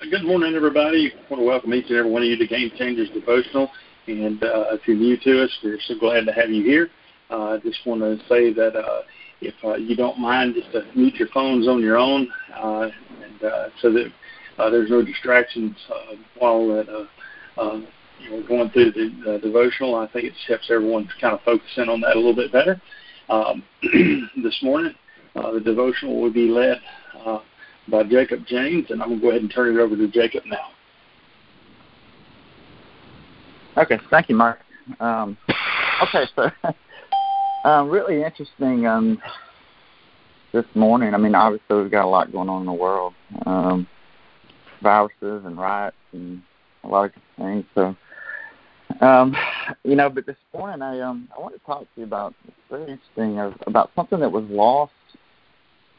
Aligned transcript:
Good 0.00 0.22
morning, 0.24 0.54
everybody. 0.54 1.12
I 1.12 1.18
want 1.28 1.42
to 1.42 1.44
welcome 1.44 1.74
each 1.74 1.86
and 1.88 1.96
every 1.96 2.10
one 2.10 2.22
of 2.22 2.28
you 2.28 2.36
to 2.36 2.46
Game 2.46 2.70
Changers 2.78 3.10
Devotional. 3.10 3.68
And 4.06 4.40
uh, 4.44 4.66
if 4.70 4.86
you're 4.86 4.96
new 4.96 5.16
to 5.16 5.42
us, 5.42 5.50
we're 5.62 5.80
so 5.88 5.98
glad 5.98 6.24
to 6.26 6.32
have 6.32 6.50
you 6.50 6.62
here. 6.62 6.88
I 7.30 7.34
uh, 7.34 7.58
just 7.58 7.84
want 7.84 8.02
to 8.02 8.16
say 8.28 8.52
that 8.52 8.76
uh, 8.76 9.02
if 9.40 9.54
uh, 9.64 9.74
you 9.74 9.96
don't 9.96 10.16
mind, 10.16 10.54
just 10.54 10.70
to 10.70 10.86
mute 10.94 11.16
your 11.16 11.26
phones 11.34 11.66
on 11.66 11.82
your 11.82 11.98
own, 11.98 12.28
uh, 12.54 12.90
and 13.24 13.42
uh, 13.42 13.68
so 13.82 13.92
that 13.92 14.12
uh, 14.56 14.70
there's 14.70 14.88
no 14.88 15.04
distractions 15.04 15.76
uh, 15.92 16.14
while 16.38 16.68
that, 16.68 16.88
uh, 16.88 17.60
uh, 17.60 17.80
you 18.20 18.30
know, 18.30 18.46
going 18.46 18.70
through 18.70 18.92
the 18.92 19.34
uh, 19.34 19.38
devotional. 19.38 19.96
I 19.96 20.06
think 20.06 20.26
it 20.26 20.34
helps 20.46 20.70
everyone 20.70 21.08
kind 21.20 21.34
of 21.34 21.40
focus 21.42 21.70
in 21.76 21.88
on 21.88 22.00
that 22.02 22.14
a 22.14 22.20
little 22.20 22.36
bit 22.36 22.52
better. 22.52 22.80
Um, 23.28 23.64
this 24.44 24.58
morning, 24.62 24.94
uh, 25.34 25.50
the 25.52 25.60
devotional 25.60 26.20
will 26.20 26.32
be 26.32 26.48
led. 26.48 26.78
Uh, 27.26 27.40
by 27.90 28.02
Jacob 28.04 28.46
Janes, 28.46 28.90
and 28.90 29.02
I'm 29.02 29.08
going 29.08 29.20
to 29.20 29.22
go 29.24 29.30
ahead 29.30 29.42
and 29.42 29.50
turn 29.50 29.76
it 29.76 29.80
over 29.80 29.96
to 29.96 30.08
Jacob 30.08 30.44
now. 30.46 30.68
Okay, 33.76 33.98
thank 34.10 34.28
you, 34.28 34.36
Mark. 34.36 34.60
Um, 35.00 35.36
okay, 36.02 36.24
so 36.34 36.50
um, 37.68 37.88
really 37.88 38.22
interesting 38.22 38.86
um, 38.86 39.20
this 40.52 40.64
morning. 40.74 41.14
I 41.14 41.18
mean, 41.18 41.34
obviously 41.34 41.82
we've 41.82 41.90
got 41.90 42.04
a 42.04 42.08
lot 42.08 42.32
going 42.32 42.48
on 42.48 42.62
in 42.62 42.66
the 42.66 42.72
world, 42.72 43.14
um, 43.46 43.86
viruses 44.82 45.44
and 45.44 45.56
riots 45.56 45.96
and 46.12 46.42
a 46.84 46.88
lot 46.88 47.06
of 47.06 47.12
things. 47.36 47.64
So, 47.74 47.96
um, 49.00 49.36
you 49.84 49.94
know, 49.96 50.08
but 50.08 50.26
this 50.26 50.36
morning 50.52 50.82
I 50.82 51.00
um 51.00 51.28
I 51.36 51.40
want 51.40 51.54
to 51.54 51.60
talk 51.64 51.82
to 51.82 51.86
you 51.96 52.04
about 52.04 52.34
very 52.70 52.90
interesting 52.90 53.38
about 53.66 53.90
something 53.94 54.18
that 54.20 54.32
was 54.32 54.44
lost 54.48 54.92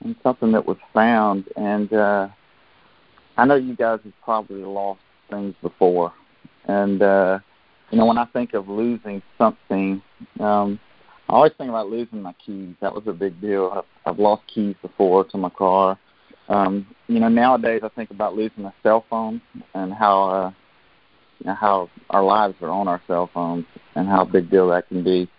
and 0.03 0.15
something 0.23 0.51
that 0.51 0.65
was 0.65 0.77
found. 0.93 1.45
And 1.55 1.91
uh, 1.93 2.29
I 3.37 3.45
know 3.45 3.55
you 3.55 3.75
guys 3.75 3.99
have 4.03 4.13
probably 4.23 4.63
lost 4.63 5.01
things 5.29 5.55
before. 5.61 6.13
And, 6.65 7.01
uh, 7.01 7.39
you 7.91 7.97
know, 7.97 8.05
when 8.05 8.17
I 8.17 8.25
think 8.25 8.53
of 8.53 8.67
losing 8.67 9.21
something, 9.37 10.01
um, 10.39 10.79
I 11.27 11.33
always 11.33 11.53
think 11.57 11.69
about 11.69 11.89
losing 11.89 12.21
my 12.21 12.33
keys. 12.45 12.75
That 12.81 12.93
was 12.93 13.03
a 13.07 13.13
big 13.13 13.39
deal. 13.41 13.71
I've, 13.73 14.13
I've 14.13 14.19
lost 14.19 14.43
keys 14.53 14.75
before 14.81 15.23
to 15.25 15.37
my 15.37 15.49
car. 15.49 15.97
Um, 16.47 16.87
you 17.07 17.19
know, 17.19 17.29
nowadays 17.29 17.81
I 17.83 17.89
think 17.89 18.09
about 18.09 18.35
losing 18.35 18.65
a 18.65 18.73
cell 18.81 19.05
phone 19.09 19.41
and 19.75 19.93
how 19.93 20.23
uh, 20.29 20.51
you 21.39 21.45
know, 21.47 21.55
how 21.55 21.89
our 22.09 22.23
lives 22.23 22.55
are 22.61 22.69
on 22.69 22.87
our 22.87 23.01
cell 23.07 23.29
phones 23.33 23.65
and 23.95 24.07
how 24.07 24.25
big 24.25 24.49
deal 24.49 24.69
that 24.69 24.87
can 24.87 25.03
be. 25.03 25.29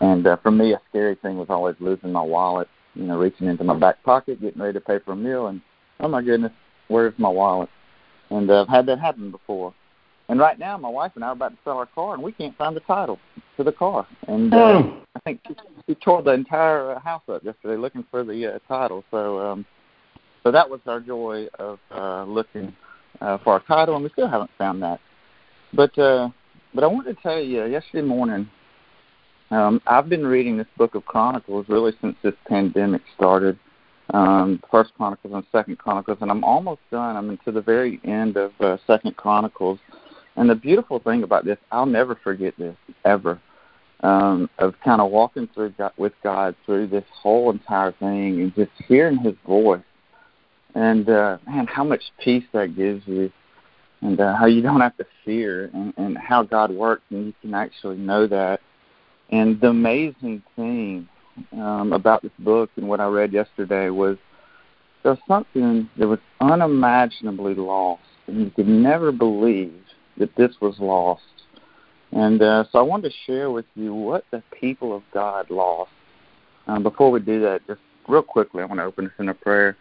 And 0.00 0.26
uh, 0.26 0.36
for 0.42 0.50
me, 0.50 0.72
a 0.72 0.80
scary 0.90 1.14
thing 1.14 1.38
was 1.38 1.48
always 1.48 1.76
losing 1.80 2.12
my 2.12 2.22
wallet 2.22 2.68
you 2.96 3.04
know, 3.04 3.18
reaching 3.18 3.46
into 3.46 3.64
my 3.64 3.78
back 3.78 4.02
pocket, 4.02 4.40
getting 4.40 4.60
ready 4.60 4.72
to 4.72 4.80
pay 4.80 4.98
for 5.04 5.12
a 5.12 5.16
meal, 5.16 5.48
and 5.48 5.60
oh 6.00 6.08
my 6.08 6.22
goodness, 6.22 6.52
where's 6.88 7.14
my 7.18 7.28
wallet? 7.28 7.68
And 8.30 8.50
uh, 8.50 8.62
I've 8.62 8.68
had 8.68 8.86
that 8.86 8.98
happen 8.98 9.30
before. 9.30 9.72
And 10.28 10.40
right 10.40 10.58
now, 10.58 10.76
my 10.76 10.88
wife 10.88 11.12
and 11.14 11.22
I 11.22 11.28
are 11.28 11.32
about 11.32 11.50
to 11.50 11.58
sell 11.62 11.78
our 11.78 11.86
car, 11.86 12.14
and 12.14 12.22
we 12.22 12.32
can't 12.32 12.56
find 12.56 12.74
the 12.74 12.80
title 12.80 13.18
to 13.56 13.62
the 13.62 13.72
car. 13.72 14.06
And 14.26 14.52
uh, 14.52 14.56
oh. 14.56 15.02
I 15.16 15.20
think 15.20 15.40
she, 15.46 15.54
she 15.88 15.94
tore 15.94 16.22
the 16.22 16.32
entire 16.32 16.92
uh, 16.92 17.00
house 17.00 17.22
up 17.28 17.44
yesterday 17.44 17.76
looking 17.76 18.04
for 18.10 18.24
the 18.24 18.54
uh, 18.54 18.58
title. 18.66 19.04
So, 19.10 19.38
um, 19.38 19.66
so 20.42 20.50
that 20.50 20.68
was 20.68 20.80
our 20.86 21.00
joy 21.00 21.46
of 21.58 21.78
uh, 21.92 22.24
looking 22.24 22.74
uh, 23.20 23.38
for 23.38 23.52
our 23.52 23.60
title, 23.60 23.94
and 23.94 24.04
we 24.04 24.10
still 24.10 24.28
haven't 24.28 24.50
found 24.58 24.82
that. 24.82 25.00
But 25.72 25.96
uh, 25.98 26.30
but 26.74 26.84
I 26.84 26.88
wanted 26.88 27.16
to 27.16 27.22
tell 27.22 27.40
you, 27.40 27.64
yesterday 27.64 28.06
morning 28.06 28.50
um, 29.50 29.80
I've 29.86 30.08
been 30.08 30.26
reading 30.26 30.56
this 30.56 30.66
book 30.76 30.94
of 30.94 31.04
Chronicles 31.04 31.66
really 31.68 31.92
since 32.00 32.16
this 32.22 32.34
pandemic 32.48 33.02
started. 33.14 33.58
Um, 34.14 34.62
First 34.70 34.92
Chronicles 34.96 35.34
and 35.34 35.44
Second 35.50 35.78
Chronicles, 35.78 36.18
and 36.20 36.30
I'm 36.30 36.44
almost 36.44 36.80
done. 36.90 37.16
I'm 37.16 37.30
into 37.30 37.50
the 37.50 37.60
very 37.60 38.00
end 38.04 38.36
of 38.36 38.52
uh, 38.60 38.76
Second 38.86 39.16
Chronicles. 39.16 39.78
And 40.36 40.48
the 40.48 40.54
beautiful 40.54 40.98
thing 41.00 41.22
about 41.22 41.44
this, 41.44 41.58
I'll 41.72 41.86
never 41.86 42.14
forget 42.14 42.54
this 42.58 42.76
ever. 43.04 43.40
Um, 44.00 44.50
of 44.58 44.74
kind 44.84 45.00
of 45.00 45.10
walking 45.10 45.48
through 45.54 45.70
God, 45.70 45.92
with 45.96 46.12
God 46.22 46.54
through 46.66 46.88
this 46.88 47.04
whole 47.10 47.50
entire 47.50 47.92
thing 47.92 48.42
and 48.42 48.54
just 48.54 48.70
hearing 48.86 49.16
His 49.16 49.34
voice, 49.46 49.80
and 50.74 51.08
uh, 51.08 51.38
man, 51.46 51.66
how 51.66 51.82
much 51.82 52.02
peace 52.22 52.44
that 52.52 52.76
gives 52.76 53.02
you, 53.06 53.32
and 54.02 54.20
uh, 54.20 54.36
how 54.36 54.44
you 54.44 54.60
don't 54.60 54.82
have 54.82 54.96
to 54.98 55.06
fear, 55.24 55.70
and, 55.72 55.94
and 55.96 56.18
how 56.18 56.42
God 56.42 56.70
works, 56.70 57.04
and 57.08 57.26
you 57.26 57.34
can 57.40 57.54
actually 57.54 57.96
know 57.96 58.26
that 58.26 58.60
and 59.30 59.60
the 59.60 59.68
amazing 59.68 60.42
thing 60.54 61.08
um, 61.52 61.92
about 61.92 62.22
this 62.22 62.32
book 62.38 62.70
and 62.76 62.88
what 62.88 63.00
I 63.00 63.06
read 63.06 63.32
yesterday 63.32 63.90
was 63.90 64.16
there 65.02 65.12
was 65.12 65.20
something 65.28 65.88
that 65.98 66.08
was 66.08 66.18
unimaginably 66.40 67.54
lost, 67.54 68.02
and 68.26 68.40
you 68.40 68.50
could 68.50 68.68
never 68.68 69.12
believe 69.12 69.74
that 70.16 70.34
this 70.36 70.52
was 70.60 70.78
lost. 70.78 71.22
And 72.12 72.40
uh, 72.40 72.64
so 72.70 72.78
I 72.78 72.82
wanted 72.82 73.10
to 73.10 73.14
share 73.26 73.50
with 73.50 73.66
you 73.74 73.94
what 73.94 74.24
the 74.30 74.42
people 74.58 74.96
of 74.96 75.02
God 75.12 75.50
lost. 75.50 75.90
Um, 76.66 76.82
before 76.82 77.10
we 77.10 77.20
do 77.20 77.40
that, 77.42 77.66
just 77.66 77.80
real 78.08 78.22
quickly, 78.22 78.62
I 78.62 78.66
want 78.66 78.80
to 78.80 78.84
open 78.84 79.04
this 79.04 79.14
in 79.18 79.28
a 79.28 79.34
prayer. 79.34 79.76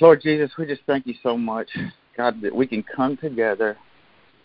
Lord 0.00 0.22
Jesus, 0.22 0.50
we 0.58 0.66
just 0.66 0.82
thank 0.86 1.06
you 1.06 1.14
so 1.22 1.36
much, 1.36 1.68
God, 2.16 2.40
that 2.42 2.54
we 2.54 2.66
can 2.66 2.82
come 2.82 3.16
together. 3.16 3.76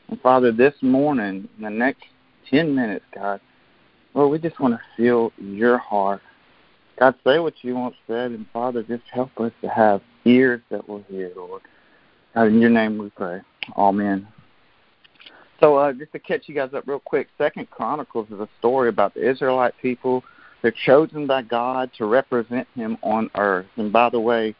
And 0.09 0.19
Father, 0.21 0.51
this 0.51 0.73
morning, 0.81 1.47
in 1.57 1.63
the 1.63 1.69
next 1.69 2.03
10 2.49 2.73
minutes, 2.73 3.05
God, 3.13 3.39
Lord, 4.13 4.31
we 4.31 4.39
just 4.39 4.59
want 4.59 4.73
to 4.73 4.81
feel 4.97 5.31
your 5.37 5.77
heart. 5.77 6.21
God, 6.99 7.15
say 7.25 7.39
what 7.39 7.53
you 7.61 7.75
want 7.75 7.95
said, 8.07 8.31
and 8.31 8.45
Father, 8.51 8.83
just 8.83 9.03
help 9.11 9.39
us 9.39 9.51
to 9.61 9.69
have 9.69 10.01
ears 10.25 10.61
that 10.69 10.87
will 10.87 11.03
hear, 11.07 11.31
Lord. 11.35 11.61
God, 12.33 12.47
in 12.47 12.59
your 12.59 12.69
name 12.69 12.97
we 12.97 13.09
pray. 13.11 13.41
Amen. 13.77 14.27
So, 15.59 15.77
uh, 15.77 15.93
just 15.93 16.11
to 16.13 16.19
catch 16.19 16.43
you 16.47 16.55
guys 16.55 16.73
up 16.73 16.85
real 16.87 16.99
quick, 16.99 17.27
Second 17.37 17.69
Chronicles 17.69 18.27
is 18.31 18.39
a 18.39 18.49
story 18.59 18.89
about 18.89 19.13
the 19.13 19.29
Israelite 19.29 19.73
people. 19.81 20.23
They're 20.61 20.73
chosen 20.85 21.27
by 21.27 21.41
God 21.41 21.91
to 21.97 22.05
represent 22.05 22.67
Him 22.75 22.97
on 23.01 23.29
earth. 23.35 23.67
And 23.77 23.91
by 23.91 24.09
the 24.09 24.19
way, 24.19 24.55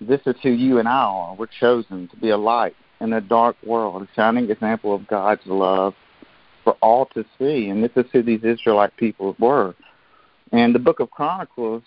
this 0.00 0.20
is 0.26 0.34
who 0.42 0.50
you 0.50 0.78
and 0.78 0.88
I 0.88 0.92
are. 0.92 1.34
We're 1.34 1.46
chosen 1.60 2.08
to 2.08 2.16
be 2.16 2.30
a 2.30 2.36
light 2.36 2.74
in 3.00 3.12
a 3.12 3.20
dark 3.20 3.56
world, 3.64 4.02
a 4.02 4.08
shining 4.14 4.50
example 4.50 4.94
of 4.94 5.06
God's 5.06 5.42
love 5.46 5.94
for 6.64 6.76
all 6.80 7.06
to 7.06 7.24
see. 7.38 7.68
And 7.68 7.84
this 7.84 7.92
is 7.94 8.06
who 8.12 8.22
these 8.22 8.42
Israelite 8.42 8.96
people 8.96 9.36
were. 9.38 9.74
And 10.50 10.74
the 10.74 10.80
book 10.80 11.00
of 11.00 11.10
Chronicles, 11.10 11.82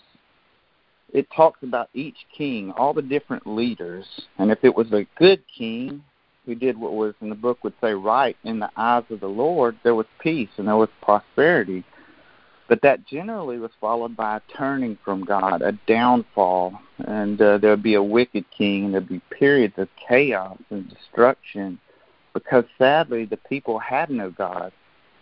it 1.12 1.26
talks 1.34 1.62
about 1.62 1.90
each 1.94 2.16
king, 2.36 2.72
all 2.76 2.94
the 2.94 3.02
different 3.02 3.46
leaders. 3.46 4.06
And 4.38 4.50
if 4.50 4.58
it 4.62 4.74
was 4.74 4.92
a 4.92 5.06
good 5.18 5.42
king 5.56 6.02
who 6.46 6.54
did 6.54 6.78
what 6.78 6.94
was 6.94 7.14
in 7.20 7.28
the 7.28 7.34
book 7.34 7.62
would 7.62 7.74
say 7.80 7.92
right 7.92 8.36
in 8.44 8.58
the 8.58 8.70
eyes 8.76 9.04
of 9.10 9.20
the 9.20 9.26
Lord, 9.26 9.76
there 9.82 9.94
was 9.94 10.06
peace 10.20 10.48
and 10.56 10.68
there 10.68 10.76
was 10.76 10.88
prosperity. 11.02 11.84
But 12.68 12.82
that 12.82 13.06
generally 13.06 13.58
was 13.58 13.70
followed 13.80 14.14
by 14.14 14.36
a 14.36 14.56
turning 14.56 14.98
from 15.02 15.24
God, 15.24 15.62
a 15.62 15.72
downfall, 15.86 16.78
and 16.98 17.40
uh, 17.40 17.56
there 17.58 17.70
would 17.70 17.82
be 17.82 17.94
a 17.94 18.02
wicked 18.02 18.44
king, 18.50 18.84
and 18.84 18.94
there'd 18.94 19.08
be 19.08 19.22
periods 19.30 19.74
of 19.78 19.88
chaos 20.06 20.58
and 20.70 20.88
destruction 20.90 21.78
because 22.34 22.64
sadly 22.76 23.24
the 23.24 23.36
people 23.36 23.78
had 23.78 24.10
no 24.10 24.30
God 24.30 24.72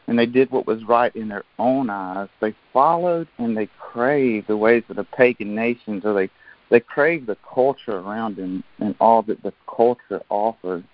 and 0.06 0.18
they 0.18 0.26
did 0.26 0.50
what 0.50 0.66
was 0.66 0.84
right 0.84 1.14
in 1.16 1.28
their 1.28 1.44
own 1.58 1.90
eyes. 1.90 2.28
They 2.40 2.54
followed 2.72 3.28
and 3.38 3.56
they 3.56 3.68
craved 3.78 4.48
the 4.48 4.56
ways 4.56 4.84
of 4.88 4.96
the 4.96 5.04
pagan 5.04 5.54
nations, 5.54 6.04
or 6.04 6.14
they 6.14 6.30
they 6.68 6.80
craved 6.80 7.26
the 7.26 7.36
culture 7.54 7.98
around 7.98 8.36
them 8.36 8.64
and 8.80 8.96
all 9.00 9.22
that 9.22 9.42
the 9.42 9.52
culture 9.68 10.20
offered. 10.28 10.84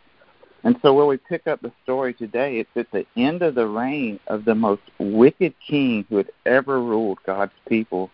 And 0.65 0.77
so, 0.83 0.95
where 0.95 1.07
we 1.07 1.17
pick 1.17 1.47
up 1.47 1.61
the 1.61 1.73
story 1.83 2.15
today, 2.15 2.59
it's 2.59 2.77
at 2.77 2.91
the 2.93 3.07
end 3.17 3.43
of 3.43 3.55
the 3.55 3.67
reign 3.67 4.21
of 4.29 4.45
the 4.45 4.55
most 4.55 4.83
wicked 4.99 5.55
king 5.67 6.05
who 6.09 6.19
had 6.19 6.31
ever 6.47 6.81
ruled 6.81 7.19
God's 7.27 7.53
people, 7.69 8.11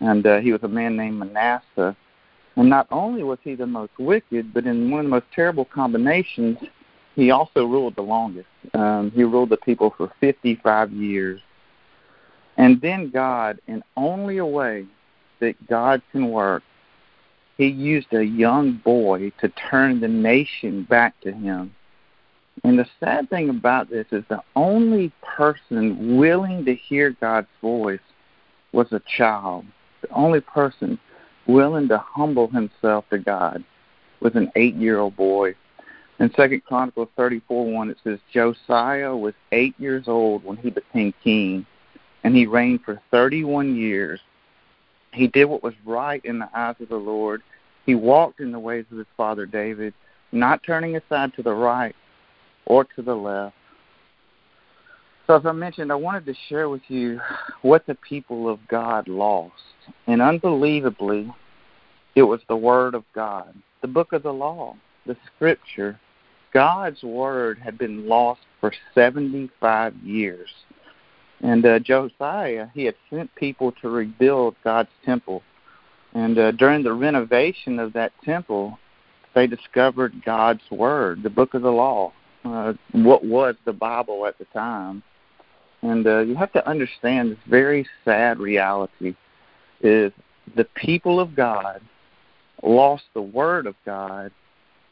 and 0.00 0.26
uh, 0.26 0.38
he 0.38 0.52
was 0.52 0.62
a 0.62 0.68
man 0.68 0.96
named 0.96 1.18
Manasseh. 1.18 1.96
And 2.56 2.68
not 2.68 2.88
only 2.90 3.22
was 3.22 3.38
he 3.42 3.54
the 3.54 3.66
most 3.66 3.92
wicked, 3.98 4.52
but 4.52 4.66
in 4.66 4.90
one 4.90 5.00
of 5.00 5.06
the 5.06 5.10
most 5.10 5.26
terrible 5.32 5.64
combinations, 5.64 6.58
he 7.18 7.32
also 7.32 7.66
ruled 7.66 7.96
the 7.96 8.02
longest. 8.02 8.46
Um, 8.74 9.10
he 9.10 9.24
ruled 9.24 9.48
the 9.48 9.56
people 9.56 9.92
for 9.96 10.12
55 10.20 10.92
years. 10.92 11.40
And 12.56 12.80
then 12.80 13.10
God, 13.10 13.58
in 13.66 13.82
only 13.96 14.36
a 14.38 14.46
way 14.46 14.86
that 15.40 15.66
God 15.66 16.00
can 16.12 16.30
work, 16.30 16.62
he 17.56 17.66
used 17.66 18.14
a 18.14 18.24
young 18.24 18.74
boy 18.84 19.32
to 19.40 19.48
turn 19.48 19.98
the 19.98 20.06
nation 20.06 20.84
back 20.84 21.20
to 21.22 21.32
him. 21.32 21.74
And 22.62 22.78
the 22.78 22.86
sad 23.00 23.28
thing 23.30 23.48
about 23.48 23.90
this 23.90 24.06
is 24.12 24.22
the 24.28 24.42
only 24.54 25.10
person 25.22 26.18
willing 26.18 26.64
to 26.66 26.74
hear 26.76 27.16
God's 27.20 27.48
voice 27.60 27.98
was 28.70 28.92
a 28.92 29.02
child. 29.16 29.64
The 30.02 30.10
only 30.10 30.40
person 30.40 31.00
willing 31.48 31.88
to 31.88 31.98
humble 31.98 32.46
himself 32.46 33.06
to 33.10 33.18
God 33.18 33.64
was 34.20 34.36
an 34.36 34.52
eight 34.54 34.76
year 34.76 35.00
old 35.00 35.16
boy 35.16 35.56
in 36.18 36.32
Second 36.34 36.64
Chronicles 36.64 37.08
thirty 37.16 37.40
four 37.46 37.70
one 37.70 37.90
it 37.90 37.98
says 38.02 38.18
Josiah 38.32 39.16
was 39.16 39.34
eight 39.52 39.74
years 39.78 40.08
old 40.08 40.44
when 40.44 40.56
he 40.56 40.70
became 40.70 41.14
king, 41.22 41.66
and 42.24 42.34
he 42.34 42.46
reigned 42.46 42.82
for 42.84 43.00
thirty 43.10 43.44
one 43.44 43.76
years. 43.76 44.20
He 45.12 45.26
did 45.28 45.46
what 45.46 45.62
was 45.62 45.74
right 45.84 46.24
in 46.24 46.38
the 46.38 46.48
eyes 46.54 46.76
of 46.80 46.88
the 46.88 46.96
Lord. 46.96 47.42
He 47.86 47.94
walked 47.94 48.40
in 48.40 48.52
the 48.52 48.58
ways 48.58 48.84
of 48.90 48.98
his 48.98 49.06
father 49.16 49.46
David, 49.46 49.94
not 50.32 50.62
turning 50.62 50.96
aside 50.96 51.32
to 51.34 51.42
the 51.42 51.54
right 51.54 51.96
or 52.66 52.84
to 52.84 53.02
the 53.02 53.14
left. 53.14 53.54
So, 55.26 55.36
as 55.36 55.46
I 55.46 55.52
mentioned, 55.52 55.92
I 55.92 55.94
wanted 55.94 56.24
to 56.26 56.34
share 56.48 56.68
with 56.68 56.82
you 56.88 57.20
what 57.62 57.86
the 57.86 57.94
people 57.96 58.48
of 58.48 58.58
God 58.68 59.08
lost. 59.08 59.52
And 60.06 60.22
unbelievably, 60.22 61.30
it 62.14 62.22
was 62.22 62.40
the 62.48 62.56
Word 62.56 62.94
of 62.94 63.04
God, 63.14 63.54
the 63.82 63.88
book 63.88 64.12
of 64.12 64.22
the 64.22 64.32
law, 64.32 64.76
the 65.06 65.16
Scripture. 65.34 66.00
God's 66.52 67.02
Word 67.02 67.58
had 67.58 67.78
been 67.78 68.08
lost 68.08 68.40
for 68.60 68.72
75 68.94 69.94
years. 69.96 70.48
And 71.40 71.64
uh, 71.64 71.78
Josiah, 71.78 72.68
he 72.74 72.84
had 72.84 72.96
sent 73.10 73.34
people 73.34 73.72
to 73.80 73.88
rebuild 73.88 74.56
God's 74.64 74.90
temple. 75.04 75.42
And 76.14 76.38
uh, 76.38 76.52
during 76.52 76.82
the 76.82 76.92
renovation 76.92 77.78
of 77.78 77.92
that 77.92 78.12
temple, 78.24 78.78
they 79.34 79.46
discovered 79.46 80.24
God's 80.24 80.62
Word, 80.70 81.22
the 81.22 81.30
book 81.30 81.54
of 81.54 81.62
the 81.62 81.70
law, 81.70 82.12
uh, 82.44 82.72
what 82.92 83.24
was 83.24 83.54
the 83.64 83.72
Bible 83.72 84.26
at 84.26 84.38
the 84.38 84.46
time. 84.46 85.02
And 85.82 86.06
uh, 86.06 86.20
you 86.20 86.34
have 86.34 86.52
to 86.54 86.68
understand 86.68 87.30
this 87.30 87.38
very 87.46 87.86
sad 88.04 88.38
reality 88.38 89.14
is 89.80 90.12
the 90.56 90.64
people 90.64 91.20
of 91.20 91.36
God 91.36 91.80
lost 92.62 93.04
the 93.14 93.22
Word 93.22 93.66
of 93.66 93.76
God 93.84 94.32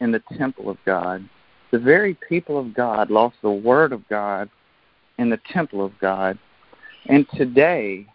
in 0.01 0.13
the 0.13 0.23
temple 0.37 0.71
of 0.71 0.77
God. 0.85 1.29
The 1.77 1.83
very 1.83 2.17
people 2.27 2.59
of 2.59 2.73
God 2.73 3.11
lost 3.11 3.37
the 3.43 3.51
Word 3.51 3.93
of 3.93 4.09
God 4.09 4.49
in 5.19 5.29
the 5.29 5.39
temple 5.53 5.85
of 5.85 5.93
God. 5.99 6.39
And 7.05 7.27
today, 7.35 8.07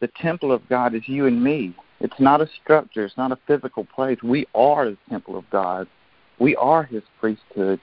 the 0.00 0.08
temple 0.20 0.50
of 0.50 0.68
God 0.68 0.92
is 0.92 1.02
you 1.06 1.26
and 1.26 1.40
me. 1.40 1.72
It's 2.00 2.18
not 2.18 2.40
a 2.40 2.48
structure, 2.60 3.04
it's 3.04 3.16
not 3.16 3.30
a 3.30 3.38
physical 3.46 3.84
place. 3.84 4.18
We 4.24 4.44
are 4.56 4.90
the 4.90 4.98
temple 5.08 5.36
of 5.36 5.48
God, 5.50 5.86
we 6.40 6.56
are 6.56 6.82
His 6.82 7.04
priesthood. 7.20 7.78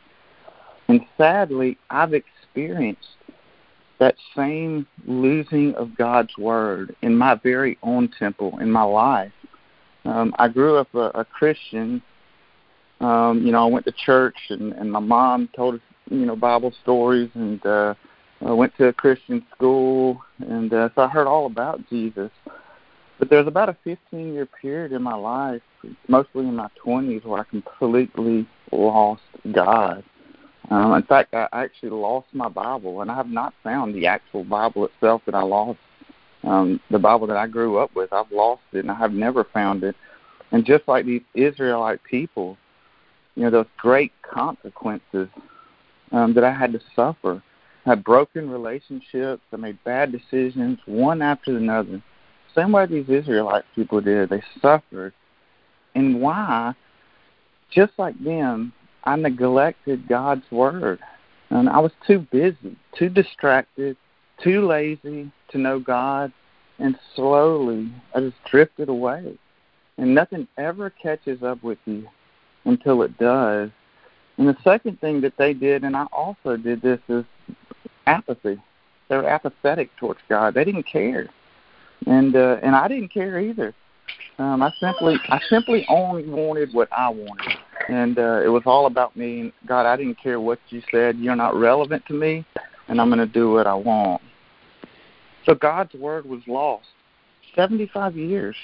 And 0.89 0.99
sadly, 1.17 1.77
I've 1.89 2.13
experienced 2.13 3.15
that 4.01 4.15
same 4.35 4.85
losing 5.07 5.73
of 5.75 5.95
God's 5.95 6.37
word 6.37 6.93
in 7.01 7.15
my 7.15 7.35
very 7.35 7.77
own 7.81 8.09
temple 8.19 8.57
in 8.59 8.69
my 8.69 8.83
life. 8.83 9.31
Um, 10.03 10.35
I 10.37 10.49
grew 10.49 10.75
up 10.75 10.93
a, 10.93 11.11
a 11.15 11.23
Christian. 11.23 12.01
Um, 13.01 13.45
you 13.45 13.51
know, 13.51 13.67
I 13.67 13.69
went 13.69 13.85
to 13.85 13.91
church, 13.91 14.37
and, 14.49 14.73
and 14.73 14.91
my 14.91 14.99
mom 14.99 15.49
told 15.55 15.75
us, 15.75 15.81
you 16.09 16.25
know, 16.25 16.35
Bible 16.35 16.73
stories, 16.83 17.29
and 17.33 17.63
uh, 17.65 17.93
I 18.45 18.51
went 18.51 18.75
to 18.77 18.87
a 18.87 18.93
Christian 18.93 19.45
school, 19.53 20.21
and 20.39 20.73
uh, 20.73 20.89
so 20.95 21.01
I 21.01 21.07
heard 21.07 21.27
all 21.27 21.45
about 21.45 21.87
Jesus. 21.89 22.31
But 23.17 23.29
there's 23.29 23.47
about 23.47 23.69
a 23.69 23.77
15 23.83 24.33
year 24.33 24.45
period 24.45 24.91
in 24.91 25.01
my 25.01 25.15
life, 25.15 25.61
mostly 26.07 26.41
in 26.41 26.55
my 26.55 26.67
20s, 26.85 27.25
where 27.25 27.41
I 27.41 27.43
completely 27.45 28.47
lost 28.71 29.21
God. 29.51 30.03
Um, 30.69 30.93
in 30.93 31.03
fact, 31.03 31.33
I 31.33 31.47
actually 31.53 31.91
lost 31.91 32.27
my 32.33 32.49
Bible, 32.49 33.01
and 33.01 33.11
I 33.11 33.15
have 33.15 33.29
not 33.29 33.53
found 33.63 33.93
the 33.93 34.07
actual 34.07 34.43
Bible 34.43 34.85
itself 34.85 35.21
that 35.25 35.35
I 35.35 35.43
lost. 35.43 35.79
Um, 36.43 36.79
the 36.91 36.99
Bible 36.99 37.27
that 37.27 37.37
I 37.37 37.47
grew 37.47 37.77
up 37.77 37.95
with, 37.95 38.13
I've 38.13 38.31
lost 38.31 38.61
it, 38.73 38.79
and 38.79 38.91
I 38.91 38.95
have 38.95 39.13
never 39.13 39.43
found 39.43 39.83
it. 39.83 39.95
And 40.51 40.65
just 40.65 40.87
like 40.87 41.05
these 41.05 41.21
Israelite 41.33 42.03
people, 42.03 42.57
you 43.35 43.43
know, 43.43 43.49
those 43.49 43.65
great 43.77 44.11
consequences 44.21 45.27
um, 46.11 46.33
that 46.33 46.43
I 46.43 46.53
had 46.53 46.71
to 46.73 46.79
suffer. 46.95 47.41
I 47.85 47.89
had 47.89 48.03
broken 48.03 48.49
relationships. 48.49 49.43
I 49.51 49.57
made 49.57 49.83
bad 49.83 50.11
decisions, 50.11 50.79
one 50.85 51.21
after 51.21 51.55
another. 51.55 52.01
Same 52.55 52.71
way 52.71 52.85
these 52.85 53.09
Israelite 53.09 53.65
people 53.75 54.01
did. 54.01 54.29
They 54.29 54.41
suffered. 54.61 55.13
And 55.93 56.21
why? 56.21 56.73
Just 57.69 57.93
like 57.97 58.17
them, 58.23 58.73
I 59.03 59.15
neglected 59.17 60.07
God's 60.07 60.49
word. 60.51 60.99
And 61.49 61.69
I 61.69 61.79
was 61.79 61.91
too 62.07 62.25
busy, 62.31 62.77
too 62.97 63.09
distracted, 63.09 63.97
too 64.43 64.65
lazy 64.65 65.31
to 65.49 65.57
know 65.57 65.79
God. 65.79 66.31
And 66.79 66.97
slowly, 67.15 67.91
I 68.13 68.21
just 68.21 68.37
drifted 68.49 68.89
away. 68.89 69.37
And 69.97 70.15
nothing 70.15 70.47
ever 70.57 70.89
catches 70.89 71.43
up 71.43 71.61
with 71.63 71.77
you 71.85 72.07
until 72.65 73.01
it 73.03 73.17
does. 73.17 73.69
And 74.37 74.47
the 74.47 74.57
second 74.63 74.99
thing 74.99 75.21
that 75.21 75.37
they 75.37 75.53
did, 75.53 75.83
and 75.83 75.95
I 75.95 76.05
also 76.11 76.57
did 76.57 76.81
this, 76.81 76.99
is 77.07 77.23
apathy. 78.05 78.61
They 79.07 79.17
were 79.17 79.27
apathetic 79.27 79.95
towards 79.97 80.19
God. 80.27 80.53
They 80.53 80.65
didn't 80.65 80.87
care, 80.87 81.29
and 82.07 82.35
uh, 82.35 82.57
and 82.61 82.75
I 82.75 82.87
didn't 82.87 83.13
care 83.13 83.39
either. 83.39 83.73
Um, 84.39 84.61
I 84.61 84.73
simply 84.79 85.17
I 85.29 85.39
simply 85.49 85.85
only 85.87 86.27
wanted 86.27 86.73
what 86.73 86.89
I 86.91 87.09
wanted, 87.09 87.53
and 87.87 88.17
uh, 88.17 88.41
it 88.43 88.49
was 88.49 88.63
all 88.65 88.87
about 88.87 89.15
me. 89.15 89.53
God, 89.65 89.85
I 89.85 89.95
didn't 89.95 90.19
care 90.21 90.39
what 90.39 90.59
you 90.69 90.81
said. 90.91 91.17
You're 91.17 91.35
not 91.35 91.55
relevant 91.55 92.05
to 92.07 92.13
me, 92.13 92.43
and 92.87 92.99
I'm 92.99 93.09
going 93.09 93.19
to 93.19 93.25
do 93.25 93.51
what 93.51 93.67
I 93.67 93.75
want. 93.75 94.21
So 95.45 95.53
God's 95.53 95.93
word 95.93 96.25
was 96.25 96.41
lost. 96.47 96.87
75 97.55 98.17
years. 98.17 98.55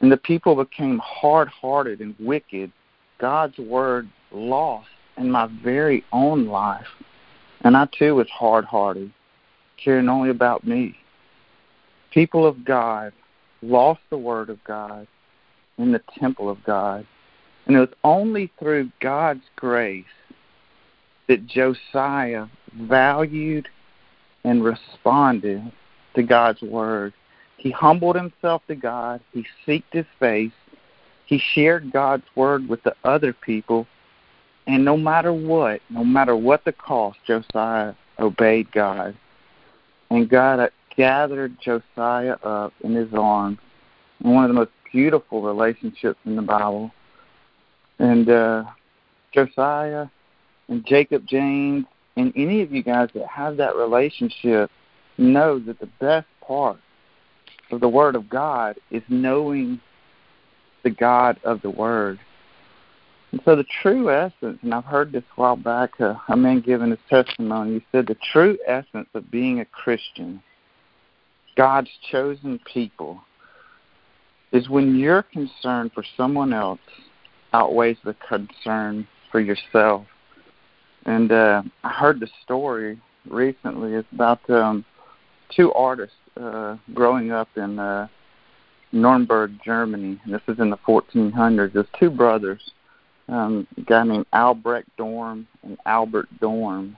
And 0.00 0.10
the 0.10 0.16
people 0.16 0.56
became 0.56 0.98
hard 0.98 1.48
hearted 1.48 2.00
and 2.00 2.14
wicked. 2.18 2.72
God's 3.20 3.58
word 3.58 4.08
lost 4.32 4.88
in 5.16 5.30
my 5.30 5.48
very 5.62 6.04
own 6.12 6.46
life. 6.46 6.86
And 7.62 7.76
I 7.76 7.86
too 7.96 8.14
was 8.14 8.28
hard 8.30 8.64
hearted, 8.64 9.12
caring 9.82 10.08
only 10.08 10.30
about 10.30 10.66
me. 10.66 10.96
People 12.12 12.46
of 12.46 12.64
God 12.64 13.12
lost 13.62 14.00
the 14.08 14.18
word 14.18 14.48
of 14.48 14.62
God 14.64 15.06
in 15.78 15.92
the 15.92 16.02
temple 16.18 16.48
of 16.48 16.62
God. 16.64 17.06
And 17.66 17.76
it 17.76 17.80
was 17.80 17.94
only 18.02 18.50
through 18.58 18.90
God's 19.00 19.44
grace 19.56 20.04
that 21.28 21.46
Josiah 21.46 22.46
valued 22.74 23.68
and 24.44 24.64
responded 24.64 25.70
to 26.16 26.22
God's 26.22 26.62
word. 26.62 27.12
He 27.58 27.70
humbled 27.70 28.16
himself 28.16 28.62
to 28.68 28.74
God. 28.74 29.20
He 29.32 29.44
seeked 29.66 29.92
his 29.92 30.06
face. 30.18 30.52
He 31.30 31.40
shared 31.54 31.92
God's 31.92 32.24
word 32.34 32.68
with 32.68 32.82
the 32.82 32.94
other 33.04 33.32
people. 33.32 33.86
And 34.66 34.84
no 34.84 34.96
matter 34.96 35.32
what, 35.32 35.80
no 35.88 36.04
matter 36.04 36.34
what 36.34 36.64
the 36.64 36.72
cost, 36.72 37.18
Josiah 37.24 37.94
obeyed 38.18 38.70
God. 38.72 39.16
And 40.10 40.28
God 40.28 40.70
gathered 40.96 41.56
Josiah 41.60 42.36
up 42.42 42.72
in 42.82 42.96
his 42.96 43.14
arms 43.14 43.58
in 44.24 44.34
one 44.34 44.42
of 44.42 44.48
the 44.48 44.54
most 44.54 44.72
beautiful 44.90 45.40
relationships 45.40 46.18
in 46.26 46.34
the 46.34 46.42
Bible. 46.42 46.90
And 48.00 48.28
uh, 48.28 48.64
Josiah 49.32 50.08
and 50.68 50.84
Jacob 50.84 51.28
Janes 51.28 51.86
and 52.16 52.32
any 52.34 52.60
of 52.60 52.72
you 52.72 52.82
guys 52.82 53.08
that 53.14 53.28
have 53.28 53.56
that 53.58 53.76
relationship 53.76 54.68
know 55.16 55.60
that 55.60 55.78
the 55.78 55.88
best 56.00 56.26
part 56.44 56.80
of 57.70 57.78
the 57.78 57.88
Word 57.88 58.16
of 58.16 58.28
God 58.28 58.76
is 58.90 59.02
knowing 59.08 59.80
the 60.82 60.90
God 60.90 61.38
of 61.44 61.62
the 61.62 61.70
Word. 61.70 62.18
And 63.32 63.40
so 63.44 63.54
the 63.54 63.66
true 63.82 64.10
essence, 64.10 64.58
and 64.62 64.74
I've 64.74 64.84
heard 64.84 65.12
this 65.12 65.22
a 65.36 65.40
while 65.40 65.56
back, 65.56 66.00
uh, 66.00 66.14
a 66.28 66.36
man 66.36 66.60
giving 66.60 66.90
his 66.90 66.98
testimony, 67.08 67.74
he 67.74 67.86
said 67.92 68.06
the 68.06 68.16
true 68.32 68.58
essence 68.66 69.08
of 69.14 69.30
being 69.30 69.60
a 69.60 69.64
Christian, 69.64 70.42
God's 71.56 71.90
chosen 72.10 72.58
people, 72.72 73.20
is 74.52 74.68
when 74.68 74.96
your 74.96 75.22
concern 75.22 75.90
for 75.94 76.04
someone 76.16 76.52
else 76.52 76.80
outweighs 77.52 77.98
the 78.04 78.16
concern 78.28 79.06
for 79.30 79.40
yourself. 79.40 80.06
And 81.06 81.30
uh, 81.30 81.62
I 81.84 81.88
heard 81.88 82.20
the 82.20 82.28
story 82.42 83.00
recently. 83.28 83.94
It's 83.94 84.08
about 84.12 84.48
um, 84.50 84.84
two 85.54 85.72
artists 85.72 86.16
uh, 86.40 86.76
growing 86.94 87.30
up 87.30 87.48
in 87.56 87.78
uh, 87.78 88.08
Nuremberg, 88.92 89.52
Germany. 89.64 90.20
This 90.26 90.42
is 90.48 90.58
in 90.58 90.70
the 90.70 90.76
1400s. 90.78 91.72
There's 91.72 91.86
two 91.98 92.10
brothers, 92.10 92.72
um, 93.28 93.66
a 93.76 93.82
guy 93.82 94.04
named 94.04 94.26
Albrecht 94.32 94.88
Dorm 94.96 95.46
and 95.62 95.78
Albert 95.86 96.28
Dorm, 96.40 96.96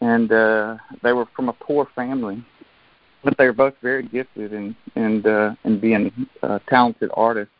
and 0.00 0.30
uh, 0.30 0.76
they 1.02 1.12
were 1.12 1.26
from 1.34 1.48
a 1.48 1.54
poor 1.54 1.88
family, 1.94 2.44
but 3.24 3.36
they 3.38 3.46
were 3.46 3.52
both 3.52 3.74
very 3.82 4.02
gifted 4.02 4.52
in 4.52 4.76
in 4.94 5.24
uh, 5.26 5.54
in 5.64 5.80
being 5.80 6.12
uh, 6.42 6.58
talented 6.68 7.10
artists. 7.14 7.52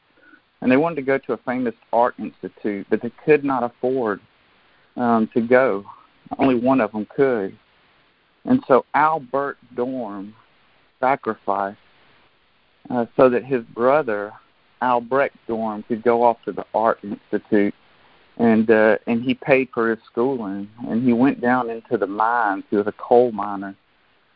And 0.60 0.72
they 0.72 0.76
wanted 0.76 0.96
to 0.96 1.02
go 1.02 1.18
to 1.18 1.34
a 1.34 1.36
famous 1.38 1.75
art 1.92 2.14
institute, 2.18 2.86
but 2.88 3.02
they 3.02 3.12
could 3.25 3.44
not 3.44 3.62
afford 3.62 4.20
um, 4.96 5.28
to 5.34 5.40
go. 5.40 5.84
Only 6.38 6.54
one 6.54 6.80
of 6.80 6.92
them 6.92 7.06
could. 7.14 7.56
And 8.46 8.62
so 8.66 8.84
Albert 8.94 9.58
Dorm 9.75 10.34
sacrificed 11.00 11.78
uh, 12.90 13.07
so 13.16 13.28
that 13.28 13.45
his 13.45 13.62
brother 13.75 14.33
Albrecht 14.83 15.37
Dorm 15.47 15.83
could 15.85 16.02
go 16.02 16.23
off 16.23 16.38
to 16.45 16.52
the 16.52 16.64
art 16.75 16.99
institute, 17.02 17.75
and 18.37 18.71
uh, 18.71 18.99
and 19.07 19.23
he 19.23 19.35
paid 19.35 19.69
for 19.73 19.90
his 19.90 19.99
schooling. 20.11 20.69
And 20.88 21.05
he 21.05 21.12
went 21.12 21.40
down 21.40 21.71
into 21.71 21.97
the 21.97 22.07
mines. 22.07 22.64
He 22.71 22.76
was 22.76 22.87
a 22.87 22.93
coal 22.93 23.33
miner, 23.33 23.75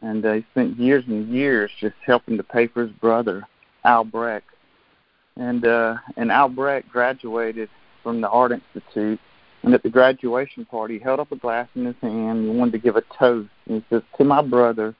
and 0.02 0.24
uh, 0.24 0.34
he 0.34 0.46
spent 0.52 0.78
years 0.78 1.04
and 1.06 1.28
years 1.28 1.70
just 1.80 1.96
helping 2.04 2.36
to 2.36 2.42
pay 2.42 2.66
for 2.66 2.82
his 2.82 2.92
brother 2.92 3.46
Albrecht. 3.84 4.46
And 5.36 5.66
uh, 5.66 5.96
and 6.16 6.30
Albrecht 6.30 6.90
graduated 6.90 7.68
from 8.02 8.20
the 8.20 8.28
Art 8.28 8.52
Institute, 8.52 9.20
and 9.62 9.74
at 9.74 9.82
the 9.82 9.90
graduation 9.90 10.64
party, 10.64 10.98
he 10.98 11.04
held 11.04 11.20
up 11.20 11.32
a 11.32 11.36
glass 11.36 11.68
in 11.74 11.84
his 11.84 11.96
hand 12.00 12.48
and 12.48 12.58
wanted 12.58 12.72
to 12.72 12.78
give 12.78 12.96
a 12.96 13.02
toast. 13.18 13.50
And 13.66 13.82
he 13.82 13.84
says, 13.90 14.02
To 14.16 14.24
my 14.24 14.42
brother 14.42 14.94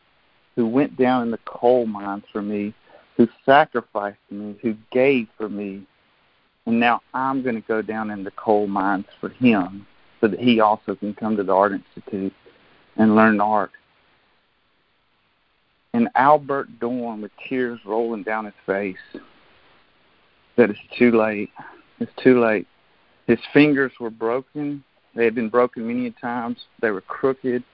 who 0.56 0.66
went 0.66 0.96
down 0.96 1.22
in 1.22 1.30
the 1.30 1.38
coal 1.46 1.86
mines 1.86 2.24
for 2.32 2.42
me, 2.42 2.74
who 3.20 3.28
sacrificed 3.44 4.16
me, 4.30 4.56
who 4.62 4.74
gave 4.90 5.28
for 5.36 5.50
me, 5.50 5.82
and 6.64 6.80
now 6.80 7.02
I'm 7.12 7.42
going 7.42 7.54
to 7.54 7.68
go 7.68 7.82
down 7.82 8.10
in 8.10 8.24
the 8.24 8.30
coal 8.30 8.66
mines 8.66 9.04
for 9.20 9.28
him 9.28 9.86
so 10.22 10.28
that 10.28 10.40
he 10.40 10.60
also 10.60 10.94
can 10.94 11.12
come 11.12 11.36
to 11.36 11.42
the 11.42 11.52
Art 11.52 11.72
Institute 11.72 12.32
and 12.96 13.14
learn 13.14 13.38
art. 13.38 13.72
And 15.92 16.08
Albert 16.14 16.80
Dorn, 16.80 17.20
with 17.20 17.32
tears 17.46 17.78
rolling 17.84 18.22
down 18.22 18.46
his 18.46 18.54
face, 18.64 19.20
said, 20.56 20.70
It's 20.70 20.80
too 20.98 21.10
late. 21.10 21.50
It's 21.98 22.12
too 22.22 22.40
late. 22.40 22.66
His 23.26 23.40
fingers 23.52 23.92
were 24.00 24.08
broken. 24.08 24.82
They 25.14 25.26
had 25.26 25.34
been 25.34 25.50
broken 25.50 25.86
many 25.86 26.10
times. 26.22 26.56
They 26.80 26.90
were 26.90 27.02
crooked. 27.02 27.64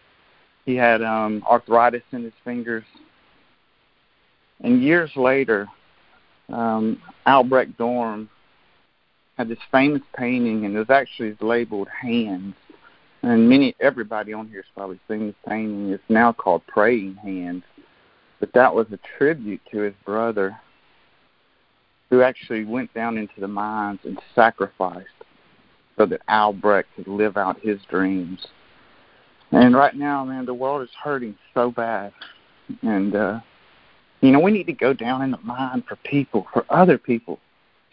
He 0.64 0.74
had 0.74 1.02
um, 1.02 1.44
arthritis 1.48 2.02
in 2.10 2.24
his 2.24 2.32
fingers. 2.42 2.82
And 4.60 4.82
years 4.82 5.10
later, 5.16 5.66
um, 6.48 7.00
Albrecht 7.26 7.76
Dorm 7.76 8.28
had 9.36 9.48
this 9.48 9.58
famous 9.70 10.02
painting, 10.16 10.64
and 10.64 10.74
it 10.74 10.78
was 10.78 10.90
actually 10.90 11.36
labeled 11.40 11.88
"Hands." 11.88 12.54
And 13.22 13.48
many, 13.48 13.74
everybody 13.80 14.32
on 14.32 14.48
here 14.48 14.62
has 14.62 14.70
probably 14.74 15.00
seen 15.08 15.26
this 15.26 15.36
painting. 15.46 15.90
It's 15.90 16.02
now 16.08 16.32
called 16.32 16.66
"Praying 16.66 17.16
Hands," 17.16 17.62
but 18.40 18.52
that 18.54 18.74
was 18.74 18.86
a 18.92 18.98
tribute 19.18 19.60
to 19.72 19.78
his 19.78 19.94
brother, 20.04 20.56
who 22.08 22.22
actually 22.22 22.64
went 22.64 22.92
down 22.94 23.18
into 23.18 23.40
the 23.40 23.48
mines 23.48 24.00
and 24.04 24.18
sacrificed 24.34 25.08
so 25.96 26.06
that 26.06 26.20
Albrecht 26.28 26.88
could 26.94 27.08
live 27.08 27.36
out 27.36 27.58
his 27.60 27.78
dreams. 27.90 28.46
And 29.52 29.74
right 29.74 29.94
now, 29.94 30.24
man, 30.24 30.44
the 30.44 30.54
world 30.54 30.82
is 30.82 30.94
hurting 31.02 31.36
so 31.54 31.70
bad, 31.70 32.12
and 32.82 33.14
uh, 33.14 33.40
you 34.20 34.30
know 34.32 34.40
we 34.40 34.50
need 34.50 34.66
to 34.66 34.72
go 34.72 34.92
down 34.92 35.22
in 35.22 35.30
the 35.30 35.38
mine 35.42 35.82
for 35.86 35.96
people, 35.96 36.46
for 36.52 36.64
other 36.70 36.98
people 36.98 37.38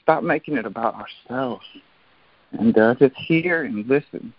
Stop 0.04 0.22
making 0.24 0.58
it 0.58 0.66
about 0.66 0.96
ourselves 0.96 1.66
and 2.52 2.78
uh, 2.78 2.94
just 2.96 3.16
hear 3.16 3.64
and 3.64 3.88
listen. 3.88 4.34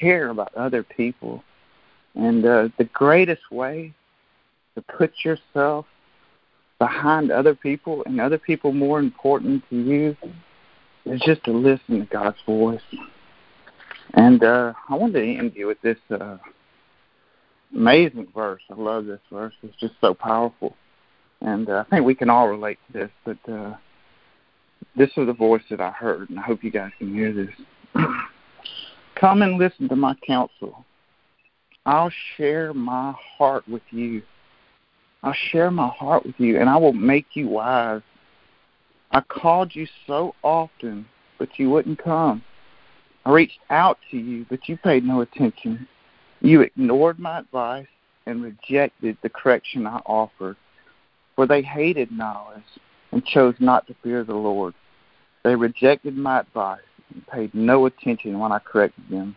Care 0.00 0.30
about 0.30 0.54
other 0.54 0.82
people. 0.82 1.44
And 2.14 2.44
uh, 2.44 2.68
the 2.78 2.84
greatest 2.84 3.42
way 3.52 3.92
to 4.74 4.82
put 4.82 5.12
yourself 5.22 5.84
behind 6.78 7.30
other 7.30 7.54
people 7.54 8.02
and 8.06 8.20
other 8.20 8.38
people 8.38 8.72
more 8.72 9.00
important 9.00 9.62
to 9.68 9.76
you 9.76 10.16
is 11.04 11.20
just 11.20 11.44
to 11.44 11.52
listen 11.52 12.00
to 12.00 12.06
God's 12.06 12.38
voice. 12.46 12.80
And 14.14 14.42
uh, 14.42 14.72
I 14.88 14.94
wanted 14.94 15.20
to 15.20 15.36
end 15.36 15.52
you 15.54 15.66
with 15.66 15.80
this 15.82 15.98
uh, 16.10 16.38
amazing 17.74 18.28
verse. 18.34 18.62
I 18.70 18.74
love 18.74 19.06
this 19.06 19.20
verse. 19.30 19.54
It's 19.62 19.76
just 19.78 19.94
so 20.00 20.14
powerful. 20.14 20.74
And 21.40 21.68
uh, 21.68 21.84
I 21.86 21.90
think 21.90 22.06
we 22.06 22.14
can 22.14 22.30
all 22.30 22.48
relate 22.48 22.78
to 22.86 22.92
this. 22.92 23.10
But 23.24 23.52
uh, 23.52 23.76
this 24.96 25.10
is 25.16 25.26
the 25.26 25.32
voice 25.32 25.62
that 25.70 25.80
I 25.80 25.90
heard, 25.90 26.30
and 26.30 26.38
I 26.38 26.42
hope 26.42 26.64
you 26.64 26.70
guys 26.70 26.92
can 26.98 27.14
hear 27.14 27.32
this. 27.32 27.50
Come 29.14 29.42
and 29.42 29.58
listen 29.58 29.88
to 29.88 29.96
my 29.96 30.14
counsel. 30.26 30.84
I'll 31.86 32.12
share 32.36 32.74
my 32.74 33.14
heart 33.38 33.66
with 33.68 33.82
you. 33.90 34.22
I'll 35.22 35.36
share 35.50 35.70
my 35.70 35.88
heart 35.88 36.24
with 36.24 36.38
you, 36.38 36.60
and 36.60 36.68
I 36.68 36.76
will 36.76 36.92
make 36.92 37.26
you 37.34 37.48
wise. 37.48 38.02
I 39.10 39.20
called 39.22 39.74
you 39.74 39.86
so 40.06 40.34
often, 40.42 41.06
but 41.38 41.48
you 41.58 41.70
wouldn't 41.70 42.02
come. 42.02 42.42
I 43.24 43.30
reached 43.30 43.58
out 43.70 43.98
to 44.10 44.18
you, 44.18 44.46
but 44.48 44.68
you 44.68 44.76
paid 44.76 45.04
no 45.04 45.22
attention. 45.22 45.88
You 46.40 46.60
ignored 46.60 47.18
my 47.18 47.40
advice 47.40 47.86
and 48.26 48.42
rejected 48.42 49.16
the 49.22 49.28
correction 49.28 49.86
I 49.86 50.00
offered, 50.06 50.56
for 51.34 51.46
they 51.46 51.62
hated 51.62 52.12
knowledge 52.12 52.62
and 53.10 53.24
chose 53.24 53.54
not 53.58 53.86
to 53.86 53.96
fear 54.02 54.22
the 54.22 54.34
Lord. 54.34 54.74
They 55.42 55.56
rejected 55.56 56.16
my 56.16 56.40
advice 56.40 56.80
and 57.12 57.26
paid 57.26 57.54
no 57.54 57.86
attention 57.86 58.38
when 58.38 58.52
I 58.52 58.58
corrected 58.58 59.04
them. 59.10 59.36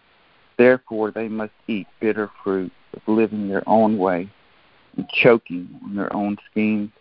Therefore, 0.58 1.10
they 1.12 1.27
must 1.27 1.53
eat 1.67 1.88
bitter 2.00 2.29
fruit 2.43 2.72
of 2.93 3.01
living 3.08 3.48
their 3.48 3.67
own 3.67 3.98
way 3.98 4.29
and 4.98 5.10
choking 5.10 5.79
on 5.84 5.96
their 5.96 6.13
own 6.13 6.38
schemes. 6.51 6.91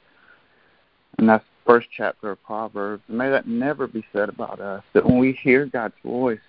And 1.19 1.29
that's 1.29 1.45
the 1.45 1.73
first 1.73 1.89
chapter 1.95 2.31
of 2.31 2.43
Proverbs. 2.45 3.03
May 3.09 3.29
that 3.29 3.47
never 3.47 3.87
be 3.87 4.07
said 4.13 4.29
about 4.29 4.61
us. 4.61 4.83
That 4.95 5.05
when 5.05 5.19
we 5.19 5.33
hear 5.33 5.67
God's 5.67 5.95
voice, 6.05 6.41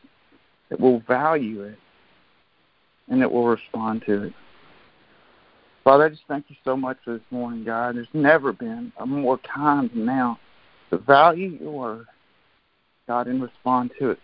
that 0.70 0.80
we'll 0.80 1.00
value 1.00 1.64
it 1.64 1.78
and 3.12 3.22
that 3.22 3.32
we'll 3.32 3.46
respond 3.46 4.04
to 4.08 4.24
it. 4.24 4.34
Father, 5.84 6.06
I 6.06 6.10
just 6.10 6.24
thank 6.28 6.46
you 6.48 6.56
so 6.64 6.78
much 6.78 6.98
for 7.04 7.14
this 7.14 7.28
morning, 7.30 7.64
God. 7.64 7.98
There's 7.98 8.08
never 8.14 8.54
been 8.54 8.92
a 8.98 9.06
more 9.06 9.38
time 9.40 9.90
than 9.94 10.06
now 10.06 10.40
to 10.90 10.98
value 10.98 11.58
your 11.62 11.72
word, 11.72 12.06
God, 13.08 13.28
and 13.28 13.42
respond 13.42 13.92
to 14.00 14.12
it. 14.12 14.20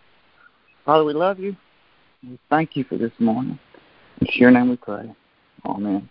Father, 0.86 1.04
we 1.04 1.14
love 1.14 1.40
you. 1.40 1.56
We 2.24 2.40
thank 2.50 2.76
you 2.76 2.86
for 2.86 2.98
this 2.98 3.12
morning. 3.20 3.60
It's 4.22 4.38
your 4.38 4.52
name 4.52 4.70
we 4.70 4.78
pray. 4.78 5.12
Amen. 5.66 6.10